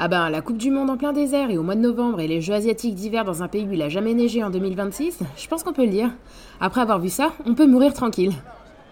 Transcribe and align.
Ah 0.00 0.06
ben, 0.06 0.30
la 0.30 0.42
Coupe 0.42 0.58
du 0.58 0.70
Monde 0.70 0.90
en 0.90 0.96
plein 0.96 1.12
désert 1.12 1.50
et 1.50 1.58
au 1.58 1.64
mois 1.64 1.74
de 1.74 1.80
novembre 1.80 2.20
et 2.20 2.28
les 2.28 2.40
Jeux 2.40 2.54
asiatiques 2.54 2.94
d'hiver 2.94 3.24
dans 3.24 3.42
un 3.42 3.48
pays 3.48 3.66
où 3.66 3.72
il 3.72 3.82
a 3.82 3.88
jamais 3.88 4.14
neigé 4.14 4.44
en 4.44 4.50
2026, 4.50 5.18
je 5.36 5.48
pense 5.48 5.64
qu'on 5.64 5.72
peut 5.72 5.84
le 5.84 5.90
dire. 5.90 6.10
Après 6.60 6.80
avoir 6.80 7.00
vu 7.00 7.08
ça, 7.08 7.32
on 7.46 7.54
peut 7.54 7.66
mourir 7.66 7.92
tranquille. 7.94 8.32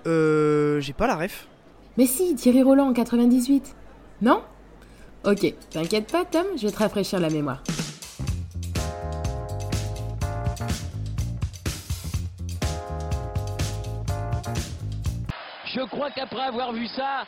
Euh. 0.09 0.81
J'ai 0.81 0.93
pas 0.93 1.07
la 1.07 1.15
ref. 1.15 1.47
Mais 1.97 2.07
si, 2.07 2.35
Thierry 2.35 2.65
Roland 2.65 2.89
en 2.89 2.93
98. 2.93 3.77
Non? 4.21 4.43
Ok, 5.25 5.55
t'inquiète 5.71 6.11
pas 6.11 6.25
Tom, 6.25 6.45
je 6.57 6.67
vais 6.67 6.73
te 6.73 6.79
rafraîchir 6.79 7.21
la 7.21 7.31
mémoire. 7.31 7.63
Je 15.73 15.87
crois 15.89 16.11
qu'après 16.11 16.43
avoir 16.43 16.73
vu 16.73 16.89
ça, 16.89 17.25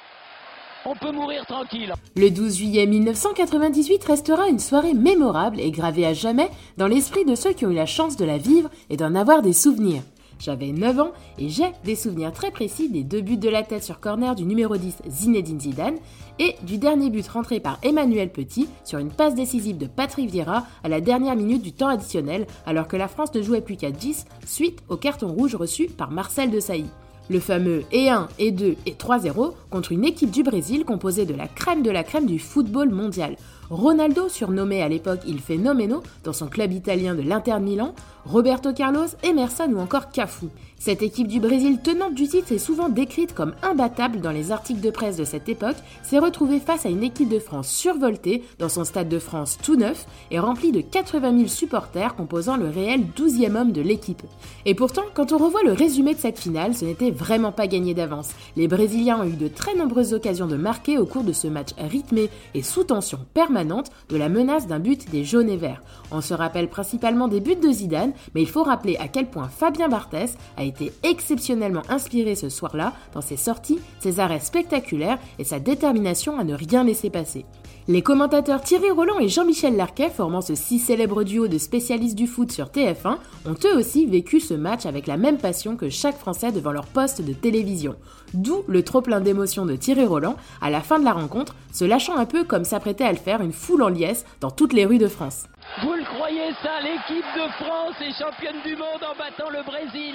on 0.85 0.95
peut 0.95 1.13
mourir 1.13 1.45
tranquille. 1.47 1.93
Le 2.17 2.31
12 2.31 2.57
juillet 2.57 2.87
1998 2.87 4.05
restera 4.05 4.49
une 4.49 4.59
soirée 4.59 4.95
mémorable 4.95 5.61
et 5.61 5.71
gravée 5.71 6.07
à 6.07 6.13
jamais 6.13 6.51
dans 6.77 6.87
l'esprit 6.87 7.25
de 7.25 7.35
ceux 7.35 7.53
qui 7.53 7.67
ont 7.67 7.71
eu 7.71 7.75
la 7.75 7.87
chance 7.87 8.17
de 8.17 8.25
la 8.25 8.39
vivre 8.39 8.71
et 8.91 8.97
d'en 8.97 9.15
avoir 9.15 9.43
des 9.43 9.53
souvenirs. 9.53 10.03
J'avais 10.39 10.71
9 10.71 11.01
ans 11.01 11.13
et 11.39 11.49
j'ai 11.49 11.73
des 11.85 11.97
souvenirs 11.97 12.33
très 12.33 12.53
précis 12.53 12.89
des 12.89 13.03
deux 13.03 13.21
buts 13.21 13.37
de 13.37 13.49
la 13.49 13.65
tête 13.65 13.83
sur 13.83 13.99
corner 13.99 14.37
du 14.37 14.45
numéro 14.45 14.77
10 14.77 14.99
Zinedine 15.09 15.59
Zidane 15.59 15.97
et 16.39 16.55
du 16.63 16.79
dernier 16.79 17.11
but 17.11 17.27
rentré 17.27 17.59
par 17.59 17.79
Emmanuel 17.83 18.31
Petit 18.31 18.69
sur 18.85 19.01
une 19.01 19.11
passe 19.11 19.35
décisive 19.35 19.79
de 19.79 19.87
Patrick 19.87 20.31
Vieira 20.31 20.65
à 20.85 20.89
la 20.89 21.01
dernière 21.01 21.35
minute 21.35 21.63
du 21.63 21.73
temps 21.73 21.89
additionnel 21.89 22.47
alors 22.67 22.87
que 22.87 22.97
la 22.97 23.09
France 23.09 23.35
ne 23.35 23.43
jouait 23.43 23.61
plus 23.61 23.77
qu'à 23.77 23.91
10 23.91 24.27
suite 24.47 24.81
au 24.89 24.97
carton 24.97 25.27
rouge 25.27 25.57
reçu 25.57 25.87
par 25.87 26.13
Marcel 26.13 26.53
de 26.53 26.61
Sailly. 26.61 26.91
Le 27.31 27.41
fameux 27.41 27.85
et 27.93 28.09
1 28.09 28.29
et 28.39 28.51
2 28.53 28.77
et 28.87 28.93
3-0 28.93 29.53
contre 29.69 29.93
une 29.93 30.07
équipe 30.07 30.31
du 30.31 30.43
Brésil 30.43 30.87
composée 30.87 31.27
de 31.27 31.35
la 31.35 31.47
crème 31.47 31.83
de 31.83 31.91
la 31.91 32.03
crème 32.03 32.25
du 32.25 32.39
football 32.39 32.89
mondial. 32.89 33.37
Ronaldo, 33.71 34.31
surnommé 34.31 34.83
à 34.83 34.89
l'époque 34.89 35.21
Il 35.27 35.41
Fenomeno 35.41 36.03
dans 36.25 36.33
son 36.33 36.47
club 36.47 36.73
italien 36.73 37.15
de 37.15 37.21
l'Inter 37.21 37.59
Milan, 37.61 37.95
Roberto 38.25 38.73
Carlos, 38.73 39.09
Emerson 39.23 39.71
ou 39.75 39.79
encore 39.79 40.11
Cafu. 40.11 40.47
Cette 40.79 41.03
équipe 41.03 41.27
du 41.27 41.41
Brésil 41.41 41.81
tenante 41.83 42.15
du 42.15 42.29
titre 42.29 42.53
est 42.53 42.59
souvent 42.59 42.89
décrite 42.89 43.35
comme 43.35 43.55
imbattable 43.63 44.21
dans 44.21 44.31
les 44.31 44.53
articles 44.53 44.81
de 44.81 44.91
presse 44.91 45.17
de 45.17 45.25
cette 45.25 45.49
époque, 45.49 45.77
s'est 46.03 46.19
retrouvée 46.19 46.61
face 46.61 46.87
à 46.87 46.89
une 46.89 47.03
équipe 47.03 47.29
de 47.29 47.41
France 47.41 47.69
survoltée 47.69 48.45
dans 48.59 48.69
son 48.69 48.85
stade 48.85 49.09
de 49.09 49.19
France 49.19 49.59
tout 49.63 49.77
neuf 49.77 50.07
et 50.31 50.39
rempli 50.39 50.71
de 50.71 50.81
80 50.81 51.37
000 51.37 51.49
supporters 51.49 52.15
composant 52.15 52.57
le 52.57 52.69
réel 52.69 53.03
12e 53.17 53.57
homme 53.57 53.73
de 53.73 53.83
l'équipe. 53.83 54.23
Et 54.67 54.75
pourtant, 54.75 55.03
quand 55.15 55.33
on 55.33 55.39
revoit 55.39 55.65
le 55.65 55.73
résumé 55.73 56.15
de 56.15 56.21
cette 56.21 56.39
finale, 56.39 56.75
ce 56.75 56.85
n'était 56.85 57.11
vraiment 57.11 57.53
pas 57.53 57.67
gagné 57.67 57.93
d'avance. 57.93 58.31
Les 58.57 58.69
Brésiliens 58.69 59.21
ont 59.21 59.29
eu 59.29 59.37
de 59.37 59.49
très 59.49 59.75
nombreuses 59.75 60.15
occasions 60.15 60.47
de 60.47 60.57
marquer 60.57 60.97
au 60.97 61.07
cours 61.07 61.25
de 61.25 61.33
ce 61.33 61.49
match 61.49 61.71
rythmé 61.79 62.31
et 62.55 62.63
sous 62.63 62.85
tension 62.85 63.19
permanente 63.35 63.58
de 63.65 64.17
la 64.17 64.29
menace 64.29 64.67
d'un 64.67 64.79
but 64.79 65.11
des 65.11 65.25
jaunes 65.25 65.49
et 65.49 65.57
verts. 65.57 65.83
On 66.11 66.21
se 66.21 66.35
rappelle 66.35 66.69
principalement 66.69 67.29
des 67.29 67.41
buts 67.41 67.57
de 67.57 67.71
Zidane, 67.71 68.13
mais 68.35 68.43
il 68.43 68.49
faut 68.49 68.63
rappeler 68.63 68.97
à 68.97 69.09
quel 69.09 69.27
point 69.27 69.49
Fabien 69.49 69.89
Barthès 69.89 70.37
a 70.57 70.65
été 70.65 70.93
exceptionnellement 71.03 71.83
inspiré 71.89 72.35
ce 72.35 72.49
soir-là 72.49 72.93
dans 73.15 73.21
ses 73.21 73.37
sorties, 73.37 73.81
ses 74.01 74.21
arrêts 74.21 74.41
spectaculaires 74.41 75.19
et 75.39 75.45
sa 75.45 75.59
détermination 75.59 76.39
à 76.39 76.45
ne 76.45 76.55
rien 76.55 76.85
laisser 76.85 77.11
passer. 77.11 77.45
Les 77.91 78.03
commentateurs 78.03 78.61
Thierry 78.61 78.91
Roland 78.91 79.19
et 79.19 79.31
Jean-Michel 79.31 79.75
Larquet, 79.75 80.11
formant 80.11 80.43
ce 80.43 80.55
si 80.55 80.79
célèbre 80.79 81.25
duo 81.25 81.49
de 81.49 81.57
spécialistes 81.57 82.19
du 82.19 82.27
foot 82.27 82.53
sur 82.53 82.67
TF1, 82.67 83.17
ont 83.47 83.57
eux 83.65 83.79
aussi 83.79 84.05
vécu 84.05 84.41
ce 84.41 84.53
match 84.53 84.85
avec 84.85 85.07
la 85.07 85.17
même 85.17 85.39
passion 85.39 85.75
que 85.75 85.89
chaque 85.89 86.19
Français 86.19 86.53
devant 86.53 86.73
leur 86.73 86.85
poste 86.85 87.23
de 87.23 87.33
télévision. 87.33 87.97
D'où 88.35 88.63
le 88.69 88.85
trop 88.85 89.01
plein 89.01 89.23
d'émotions 89.23 89.65
de 89.65 89.75
Thierry 89.75 90.05
Roland 90.05 90.37
à 90.61 90.69
la 90.69 90.83
fin 90.83 90.99
de 90.99 91.05
la 91.07 91.15
rencontre, 91.15 91.55
se 91.73 91.87
lâchant 91.87 92.19
un 92.19 92.27
peu 92.27 92.45
comme 92.45 92.65
s'apprêtait 92.65 93.05
à 93.05 93.13
le 93.13 93.17
faire 93.17 93.41
une 93.41 93.55
foule 93.55 93.83
en 93.83 93.89
liesse 93.89 94.27
dans 94.43 94.51
toutes 94.51 94.75
les 94.75 94.85
rues 94.85 94.99
de 94.99 95.09
France. 95.09 95.47
Vous 95.81 95.95
le 95.95 96.05
croyez 96.05 96.53
ça, 96.63 96.83
l'équipe 96.83 97.25
de 97.37 97.65
France 97.65 97.97
est 98.03 98.23
championne 98.23 98.61
du 98.67 98.77
monde 98.77 99.03
en 99.03 99.17
battant 99.17 99.49
le 99.49 99.65
Brésil 99.65 100.15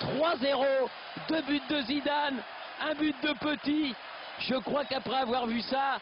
3-0, 0.00 0.64
deux 1.28 1.42
buts 1.48 1.60
de 1.68 1.82
Zidane, 1.82 2.36
un 2.88 2.94
but 2.94 3.16
de 3.24 3.32
Petit. 3.40 3.92
Je 4.48 4.54
crois 4.60 4.84
qu'après 4.84 5.16
avoir 5.16 5.48
vu 5.48 5.60
ça, 5.62 5.98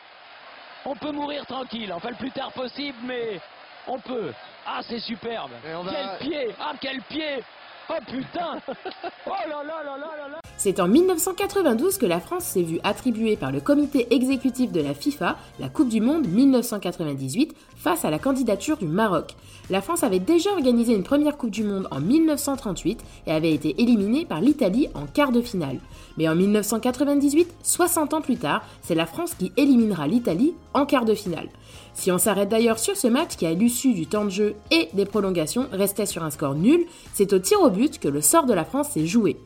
on 0.84 0.94
peut 0.94 1.12
mourir 1.12 1.46
tranquille. 1.46 1.92
Enfin, 1.92 2.10
le 2.10 2.16
plus 2.16 2.30
tard 2.30 2.52
possible, 2.52 2.98
mais 3.02 3.40
on 3.86 3.98
peut. 3.98 4.32
Ah, 4.66 4.80
c'est 4.82 5.00
superbe. 5.00 5.52
Quel 5.62 6.18
pied 6.18 6.54
Ah, 6.60 6.72
quel 6.80 7.02
pied 7.02 7.42
Oh 7.88 7.98
putain 8.06 8.60
Oh 9.26 9.30
là 9.48 9.62
là 9.64 9.82
là 9.82 9.96
là 9.96 10.16
là 10.16 10.28
là 10.28 10.39
C'est 10.62 10.78
en 10.78 10.88
1992 10.88 11.96
que 11.96 12.04
la 12.04 12.20
France 12.20 12.44
s'est 12.44 12.60
vue 12.60 12.80
attribuer 12.84 13.34
par 13.36 13.50
le 13.50 13.60
comité 13.60 14.06
exécutif 14.10 14.70
de 14.70 14.82
la 14.82 14.92
FIFA 14.92 15.38
la 15.58 15.70
Coupe 15.70 15.88
du 15.88 16.02
Monde 16.02 16.28
1998 16.28 17.54
face 17.76 18.04
à 18.04 18.10
la 18.10 18.18
candidature 18.18 18.76
du 18.76 18.86
Maroc. 18.86 19.36
La 19.70 19.80
France 19.80 20.02
avait 20.02 20.18
déjà 20.18 20.50
organisé 20.50 20.92
une 20.92 21.02
première 21.02 21.38
Coupe 21.38 21.50
du 21.50 21.64
Monde 21.64 21.88
en 21.90 21.98
1938 22.00 23.00
et 23.26 23.32
avait 23.32 23.54
été 23.54 23.74
éliminée 23.80 24.26
par 24.26 24.42
l'Italie 24.42 24.88
en 24.92 25.06
quart 25.06 25.32
de 25.32 25.40
finale. 25.40 25.80
Mais 26.18 26.28
en 26.28 26.34
1998, 26.34 27.48
60 27.62 28.12
ans 28.12 28.20
plus 28.20 28.36
tard, 28.36 28.62
c'est 28.82 28.94
la 28.94 29.06
France 29.06 29.32
qui 29.38 29.52
éliminera 29.56 30.06
l'Italie 30.08 30.52
en 30.74 30.84
quart 30.84 31.06
de 31.06 31.14
finale. 31.14 31.48
Si 31.94 32.12
on 32.12 32.18
s'arrête 32.18 32.50
d'ailleurs 32.50 32.78
sur 32.78 32.98
ce 32.98 33.08
match 33.08 33.36
qui 33.38 33.46
à 33.46 33.54
l'issue 33.54 33.94
du 33.94 34.06
temps 34.06 34.26
de 34.26 34.30
jeu 34.30 34.54
et 34.70 34.90
des 34.92 35.06
prolongations 35.06 35.68
restait 35.72 36.04
sur 36.04 36.22
un 36.22 36.30
score 36.30 36.54
nul, 36.54 36.84
c'est 37.14 37.32
au 37.32 37.38
tir 37.38 37.62
au 37.62 37.70
but 37.70 37.98
que 37.98 38.08
le 38.08 38.20
sort 38.20 38.44
de 38.44 38.52
la 38.52 38.66
France 38.66 38.90
s'est 38.90 39.06
joué. 39.06 39.38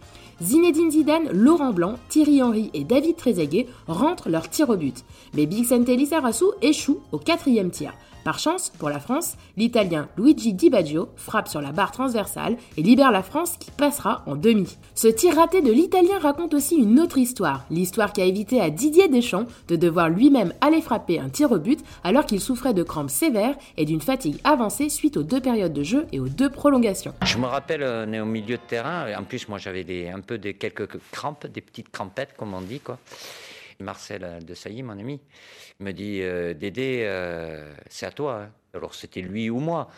Zinedine 0.42 0.90
Laurent 1.32 1.72
Blanc, 1.72 1.94
Thierry 2.08 2.42
Henry 2.42 2.70
et 2.74 2.84
David 2.84 3.16
Trezeguet 3.16 3.66
rentrent 3.86 4.28
leur 4.28 4.48
tir 4.48 4.70
au 4.70 4.76
but. 4.76 5.04
Mais 5.34 5.46
Bixente 5.46 5.88
Lizarazu 5.88 6.46
échoue 6.62 7.00
au 7.12 7.18
quatrième 7.18 7.70
tir. 7.70 7.92
Par 8.24 8.38
chance, 8.38 8.72
pour 8.78 8.88
la 8.88 9.00
France, 9.00 9.36
l'Italien 9.58 10.08
Luigi 10.16 10.54
Di 10.54 10.70
Baggio 10.70 11.10
frappe 11.14 11.46
sur 11.46 11.60
la 11.60 11.72
barre 11.72 11.92
transversale 11.92 12.56
et 12.78 12.82
libère 12.82 13.12
la 13.12 13.22
France 13.22 13.58
qui 13.58 13.70
passera 13.70 14.22
en 14.26 14.34
demi. 14.34 14.78
Ce 14.94 15.08
tir 15.08 15.36
raté 15.36 15.60
de 15.60 15.70
l'Italien 15.70 16.18
raconte 16.18 16.54
aussi 16.54 16.76
une 16.76 17.00
autre 17.00 17.18
histoire, 17.18 17.66
l'histoire 17.70 18.14
qui 18.14 18.22
a 18.22 18.24
évité 18.24 18.62
à 18.62 18.70
Didier 18.70 19.08
Deschamps 19.08 19.44
de 19.68 19.76
devoir 19.76 20.08
lui-même 20.08 20.54
aller 20.62 20.80
frapper 20.80 21.20
un 21.20 21.28
tir 21.28 21.52
au 21.52 21.58
but 21.58 21.80
alors 22.02 22.24
qu'il 22.24 22.40
souffrait 22.40 22.72
de 22.72 22.82
crampes 22.82 23.10
sévères 23.10 23.56
et 23.76 23.84
d'une 23.84 24.00
fatigue 24.00 24.40
avancée 24.42 24.88
suite 24.88 25.18
aux 25.18 25.22
deux 25.22 25.40
périodes 25.40 25.74
de 25.74 25.82
jeu 25.82 26.06
et 26.10 26.18
aux 26.18 26.28
deux 26.28 26.48
prolongations. 26.48 27.12
Je 27.26 27.36
me 27.36 27.46
rappelle, 27.46 27.84
on 27.84 28.22
au 28.22 28.24
milieu 28.24 28.56
de 28.56 28.62
terrain, 28.66 29.06
en 29.18 29.24
plus 29.24 29.48
moi 29.48 29.58
j'avais 29.58 30.08
un 30.08 30.20
peu 30.20 30.38
des 30.38 30.54
quelques 30.54 30.88
crampes, 31.12 31.46
des 31.46 31.60
petites 31.60 31.90
crampettes 31.90 32.34
comme 32.38 32.54
on 32.54 32.62
dit 32.62 32.80
quoi. 32.80 32.98
Marcel 33.80 34.38
de 34.44 34.54
Sailly, 34.54 34.82
mon 34.82 34.98
ami, 34.98 35.20
me 35.80 35.92
dit 35.92 36.20
euh, 36.22 36.54
Dédé, 36.54 37.02
euh, 37.04 37.74
c'est 37.88 38.06
à 38.06 38.10
toi. 38.10 38.42
Hein. 38.42 38.52
Alors 38.74 38.94
c'était 38.94 39.20
lui 39.20 39.50
ou 39.50 39.58
moi. 39.58 39.88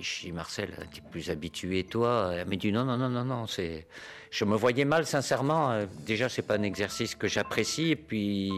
Je 0.00 0.26
dis 0.26 0.32
Marcel, 0.32 0.70
plus 1.10 1.30
habitué 1.30 1.84
toi. 1.84 2.30
Elle 2.34 2.48
me 2.48 2.56
dit 2.56 2.72
non, 2.72 2.84
non, 2.84 2.96
non, 2.96 3.08
non, 3.08 3.24
non. 3.24 3.46
C'est... 3.46 3.86
Je 4.30 4.44
me 4.44 4.56
voyais 4.56 4.84
mal, 4.84 5.06
sincèrement. 5.06 5.70
Euh, 5.70 5.86
déjà, 6.06 6.28
c'est 6.28 6.42
pas 6.42 6.56
un 6.56 6.62
exercice 6.62 7.14
que 7.14 7.28
j'apprécie. 7.28 7.92
Et 7.92 7.96
puis, 7.96 8.50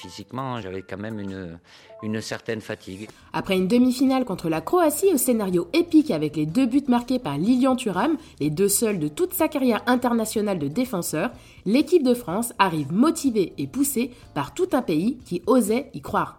physiquement, 0.00 0.60
j'avais 0.60 0.82
quand 0.82 0.98
même 0.98 1.18
une, 1.18 1.58
une 2.02 2.20
certaine 2.20 2.60
fatigue. 2.60 3.08
Après 3.32 3.56
une 3.56 3.68
demi-finale 3.68 4.24
contre 4.24 4.48
la 4.48 4.60
Croatie 4.60 5.12
au 5.14 5.16
scénario 5.16 5.68
épique 5.72 6.10
avec 6.10 6.36
les 6.36 6.46
deux 6.46 6.66
buts 6.66 6.84
marqués 6.88 7.18
par 7.18 7.38
Lilian 7.38 7.76
Thuram, 7.76 8.16
les 8.40 8.50
deux 8.50 8.68
seuls 8.68 8.98
de 8.98 9.08
toute 9.08 9.32
sa 9.32 9.48
carrière 9.48 9.82
internationale 9.86 10.58
de 10.58 10.68
défenseur, 10.68 11.30
l'équipe 11.64 12.02
de 12.02 12.14
France 12.14 12.52
arrive 12.58 12.92
motivée 12.92 13.54
et 13.56 13.66
poussée 13.66 14.10
par 14.34 14.52
tout 14.52 14.68
un 14.72 14.82
pays 14.82 15.18
qui 15.24 15.42
osait 15.46 15.90
y 15.94 16.02
croire. 16.02 16.36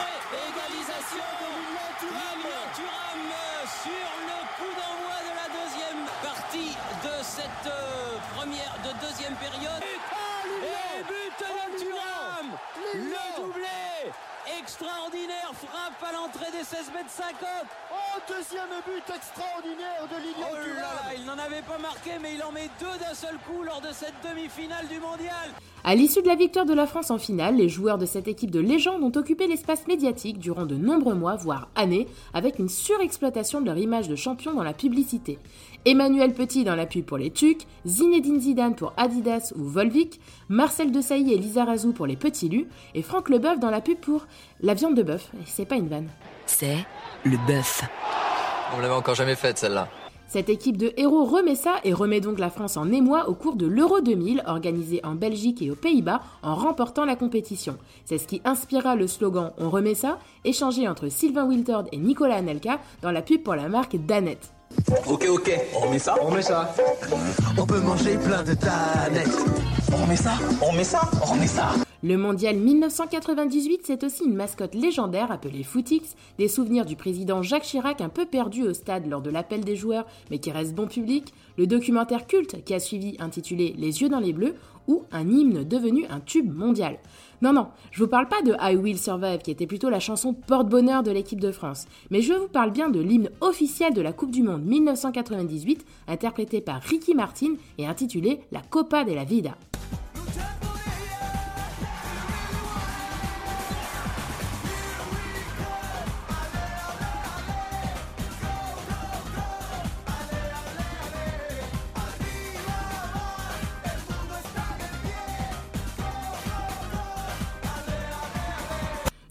Doublé 13.58 14.12
Extraordinaire 14.56 15.52
frappe 15.56 16.00
à 16.08 16.14
l'entrée 16.14 16.50
des 16.52 16.64
16 16.64 16.92
mètres 16.96 17.10
50 17.10 17.36
Oh, 17.92 18.20
deuxième 18.30 18.72
but 18.88 19.04
extraordinaire 19.14 20.08
de 20.08 20.18
Lilian 20.24 20.48
Oh 20.52 20.56
là 20.56 20.94
là, 20.96 21.16
il 21.18 21.26
n'en 21.26 21.34
avait 21.34 21.64
pas 21.68 21.78
marqué, 21.78 22.12
mais 22.22 22.36
il 22.36 22.44
en 22.44 22.54
met 22.54 22.70
deux 22.80 22.98
d'un 22.98 23.14
seul 23.14 23.36
coup 23.46 23.64
lors 23.64 23.82
de 23.82 23.92
cette 23.92 24.16
demi-finale 24.24 24.88
du 24.88 25.00
mondial. 25.00 25.52
À 25.84 25.96
l'issue 25.96 26.22
de 26.22 26.28
la 26.28 26.36
victoire 26.36 26.66
de 26.66 26.74
la 26.74 26.88
France 26.88 27.12
en 27.12 27.18
finale, 27.18 27.56
les 27.56 27.70
joueurs 27.70 27.98
de 27.98 28.06
cette 28.06 28.28
équipe 28.28 28.52
de 28.52 28.60
légende 28.60 29.04
ont 29.04 29.18
occupé 29.18 29.48
l'espace 29.48 29.88
médiatique 29.88 30.40
durant 30.40 30.66
de 30.66 30.76
nombreux 30.76 31.16
mois, 31.16 31.36
voire 31.36 31.70
années, 31.76 32.08
avec 32.34 32.60
une 32.60 32.68
surexploitation 32.70 33.62
de 33.62 33.66
leur 33.68 33.78
image 33.78 34.10
de 34.10 34.16
champion 34.16 34.54
dans 34.54 34.64
la 34.64 34.74
publicité. 34.74 35.40
Emmanuel 35.86 36.34
Petit 36.34 36.66
dans 36.66 36.76
la 36.76 36.86
pub 36.86 37.06
pour 37.06 37.18
les 37.18 37.32
Tucs, 37.32 37.66
Zinedine 37.86 38.42
Zidane 38.42 38.76
pour 38.76 38.94
Adidas 38.98 39.54
ou 39.56 39.64
Volvic, 39.64 40.20
Marcel 40.50 40.92
Desailly 40.92 41.34
et 41.34 41.38
Lisa 41.38 41.64
Razou 41.64 41.94
pour 41.94 42.08
les 42.08 42.18
Petits 42.18 42.50
Lus, 42.50 42.68
et 42.94 43.02
Franck 43.02 43.30
Leboeuf 43.30 43.60
dans 43.60 43.70
la 43.72 43.80
pub 43.80 43.98
pour 43.98 44.26
la 44.62 44.74
viande 44.74 44.96
de 44.96 45.04
bœuf. 45.04 45.30
Et 45.36 45.46
c'est 45.46 45.66
pas 45.66 45.76
une 45.76 45.88
vanne. 45.88 46.10
C'est 46.46 46.78
le 47.24 47.38
bœuf. 47.48 47.84
On 48.76 48.82
l'avait 48.82 48.94
encore 48.94 49.16
jamais 49.16 49.36
faite 49.36 49.58
celle-là. 49.58 49.88
Cette 50.28 50.50
équipe 50.50 50.76
de 50.76 50.92
héros 50.98 51.24
remet 51.24 51.56
ça 51.56 51.76
et 51.86 51.94
remet 51.94 52.20
donc 52.20 52.38
la 52.38 52.50
France 52.50 52.76
en 52.76 52.92
émoi 52.92 53.30
au 53.30 53.34
cours 53.34 53.56
de 53.56 53.66
l'Euro 53.66 54.02
2000 54.02 54.44
organisé 54.46 55.00
en 55.06 55.16
Belgique 55.16 55.62
et 55.62 55.72
aux 55.72 55.76
Pays-Bas 55.76 56.22
en 56.44 56.56
remportant 56.56 57.06
la 57.06 57.16
compétition. 57.16 57.78
C'est 58.04 58.18
ce 58.18 58.28
qui 58.28 58.42
inspira 58.44 58.98
le 58.98 59.08
slogan 59.08 59.54
On 59.58 59.70
remet 59.70 59.96
ça, 59.96 60.20
échangé 60.44 60.86
entre 60.86 61.08
Sylvain 61.08 61.46
Wiltord 61.46 61.86
et 61.94 61.98
Nicolas 61.98 62.36
Anelka 62.36 62.80
dans 63.02 63.12
la 63.12 63.22
pub 63.22 63.42
pour 63.42 63.56
la 63.56 63.70
marque 63.70 63.96
Danette. 63.96 64.52
Ok, 65.08 65.28
ok, 65.30 65.60
on 65.76 65.88
remet 65.88 66.00
ça, 66.00 66.16
on 66.22 66.26
remet 66.28 66.42
ça. 66.42 66.74
On 67.58 67.66
peut 67.66 67.80
manger 67.80 68.18
plein 68.18 68.44
de 68.44 68.54
tanettes. 68.54 69.46
On 69.94 70.04
remet 70.04 70.18
ça, 70.18 70.34
on 70.62 70.72
remet 70.72 70.84
ça, 70.84 71.02
on 71.22 71.26
remet 71.32 71.48
ça? 71.48 71.70
Le 72.04 72.16
mondial 72.16 72.58
1998, 72.58 73.82
c'est 73.84 74.04
aussi 74.04 74.24
une 74.24 74.36
mascotte 74.36 74.76
légendaire 74.76 75.32
appelée 75.32 75.64
Footix, 75.64 76.16
des 76.38 76.48
souvenirs 76.48 76.86
du 76.86 76.96
président 76.96 77.42
Jacques 77.42 77.64
Chirac 77.64 78.02
un 78.02 78.10
peu 78.10 78.28
perdu 78.28 78.62
au 78.62 78.74
stade 78.76 79.10
lors 79.10 79.22
de 79.22 79.32
l'appel 79.32 79.62
des 79.62 79.76
joueurs, 79.76 80.06
mais 80.30 80.38
qui 80.38 80.52
reste 80.52 80.76
bon 80.76 80.86
public, 80.86 81.34
le 81.58 81.66
documentaire 81.66 82.28
culte 82.28 82.64
qui 82.64 82.76
a 82.76 82.80
suivi 82.80 83.18
intitulé 83.18 83.74
Les 83.80 84.04
yeux 84.04 84.10
dans 84.10 84.20
les 84.20 84.32
bleus, 84.32 84.54
ou 84.88 85.06
un 85.12 85.28
hymne 85.28 85.64
devenu 85.64 86.06
un 86.12 86.20
tube 86.20 86.56
mondial. 86.56 87.00
Non, 87.42 87.52
non, 87.52 87.68
je 87.90 88.04
vous 88.04 88.10
parle 88.10 88.28
pas 88.28 88.44
de 88.44 88.54
I 88.62 88.76
Will 88.76 89.00
Survive, 89.00 89.40
qui 89.40 89.50
était 89.50 89.66
plutôt 89.66 89.90
la 89.90 90.00
chanson 90.00 90.34
porte-bonheur 90.34 91.02
de 91.02 91.12
l'équipe 91.12 91.42
de 91.42 91.52
France, 91.52 91.88
mais 92.12 92.22
je 92.22 92.34
vous 92.34 92.48
parle 92.48 92.70
bien 92.70 92.90
de 92.90 93.00
l'hymne 93.00 93.32
officiel 93.42 93.96
de 93.96 94.02
la 94.02 94.14
Coupe 94.14 94.32
du 94.32 94.44
Monde 94.44 94.64
1998, 94.64 95.84
interprété 96.08 96.62
par 96.62 96.80
Ricky 96.80 97.16
Martin 97.16 97.56
et 97.80 97.88
intitulé 97.88 98.42
La 98.52 98.62
Copa 98.62 99.04
de 99.04 99.14
la 99.14 99.24
Vida. 99.24 99.58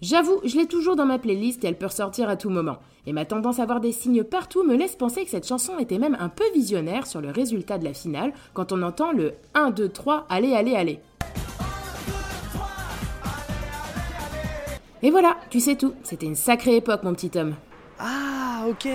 J'avoue, 0.09 0.41
je 0.45 0.57
l'ai 0.57 0.67
toujours 0.67 0.95
dans 0.95 1.05
ma 1.05 1.19
playlist 1.19 1.65
et 1.65 1.67
elle 1.67 1.77
peut 1.77 1.87
ressortir 1.87 2.29
à 2.29 2.37
tout 2.37 2.49
moment. 2.49 2.77
Et 3.07 3.13
ma 3.13 3.25
tendance 3.25 3.59
à 3.59 3.67
voir 3.67 3.81
des 3.81 3.91
signes 3.91 4.23
partout 4.23 4.63
me 4.63 4.77
laisse 4.77 4.95
penser 4.95 5.25
que 5.25 5.31
cette 5.33 5.49
chanson 5.49 5.81
était 5.81 5.99
même 5.99 6.17
un 6.21 6.29
peu 6.29 6.45
visionnaire 6.55 7.09
sur 7.09 7.21
le 7.21 7.33
résultat 7.33 7.77
de 7.77 7.83
la 7.83 7.93
finale 7.93 8.33
quand 8.55 8.71
on 8.71 8.83
entend 8.83 9.11
le 9.11 9.35
1, 9.55 9.71
2, 9.71 9.89
3, 9.89 10.27
allez, 10.29 10.55
allez, 10.55 10.77
allez. 10.77 11.01
Et 15.03 15.11
voilà, 15.11 15.39
tu 15.51 15.59
sais 15.59 15.75
tout, 15.75 15.95
c'était 16.05 16.27
une 16.27 16.37
sacrée 16.37 16.77
époque 16.77 17.03
mon 17.03 17.13
petit 17.13 17.37
homme. 17.37 17.57
Ah, 17.99 18.65
ok. 18.69 18.89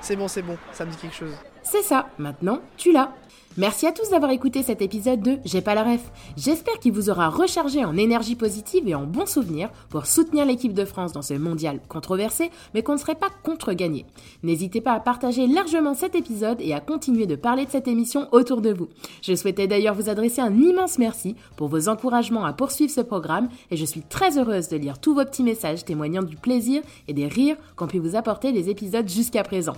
C'est 0.00 0.16
bon, 0.16 0.26
c'est 0.26 0.42
bon, 0.42 0.58
ça 0.72 0.84
me 0.84 0.90
dit 0.90 0.96
quelque 0.96 1.14
chose. 1.14 1.36
C'est 1.68 1.82
ça, 1.82 2.06
maintenant 2.18 2.60
tu 2.76 2.92
l'as. 2.92 3.12
Merci 3.56 3.86
à 3.86 3.92
tous 3.92 4.10
d'avoir 4.10 4.30
écouté 4.30 4.62
cet 4.62 4.82
épisode 4.82 5.20
de 5.20 5.38
J'ai 5.44 5.62
pas 5.62 5.74
la 5.74 5.82
ref. 5.82 6.12
J'espère 6.36 6.78
qu'il 6.78 6.92
vous 6.92 7.10
aura 7.10 7.28
rechargé 7.28 7.84
en 7.84 7.96
énergie 7.96 8.36
positive 8.36 8.86
et 8.86 8.94
en 8.94 9.04
bons 9.04 9.26
souvenirs 9.26 9.70
pour 9.88 10.06
soutenir 10.06 10.44
l'équipe 10.44 10.74
de 10.74 10.84
France 10.84 11.12
dans 11.12 11.22
ce 11.22 11.34
mondial 11.34 11.80
controversé, 11.88 12.50
mais 12.72 12.82
qu'on 12.82 12.92
ne 12.92 12.98
serait 12.98 13.14
pas 13.14 13.30
contre-gagné. 13.42 14.04
N'hésitez 14.42 14.80
pas 14.80 14.92
à 14.92 15.00
partager 15.00 15.46
largement 15.46 15.94
cet 15.94 16.14
épisode 16.14 16.60
et 16.60 16.72
à 16.72 16.80
continuer 16.80 17.26
de 17.26 17.34
parler 17.34 17.64
de 17.64 17.70
cette 17.70 17.88
émission 17.88 18.28
autour 18.30 18.60
de 18.60 18.72
vous. 18.72 18.88
Je 19.22 19.34
souhaitais 19.34 19.66
d'ailleurs 19.66 19.94
vous 19.94 20.10
adresser 20.10 20.42
un 20.42 20.54
immense 20.54 20.98
merci 20.98 21.34
pour 21.56 21.68
vos 21.68 21.88
encouragements 21.88 22.44
à 22.44 22.52
poursuivre 22.52 22.92
ce 22.92 23.00
programme 23.00 23.48
et 23.70 23.76
je 23.76 23.86
suis 23.86 24.02
très 24.02 24.38
heureuse 24.38 24.68
de 24.68 24.76
lire 24.76 25.00
tous 25.00 25.14
vos 25.14 25.24
petits 25.24 25.42
messages 25.42 25.84
témoignant 25.84 26.22
du 26.22 26.36
plaisir 26.36 26.82
et 27.08 27.14
des 27.14 27.26
rires 27.26 27.56
qu'ont 27.74 27.88
pu 27.88 27.98
vous 27.98 28.14
apporter 28.14 28.52
les 28.52 28.68
épisodes 28.68 29.08
jusqu'à 29.08 29.42
présent. 29.42 29.76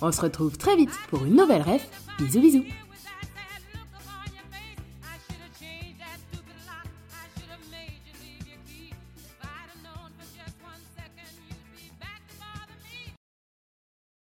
On 0.00 0.12
se 0.12 0.20
retrouve 0.20 0.56
très 0.56 0.76
vite 0.76 0.90
pour 1.10 1.24
une 1.24 1.34
nouvelle 1.34 1.62
ref. 1.62 1.86
Bisous 2.18 2.40
bisous 2.40 2.64